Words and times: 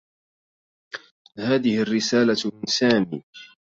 هذه 1.39 1.81
الرّسالة 1.81 2.51
من 2.57 2.63
سامي. 2.67 3.23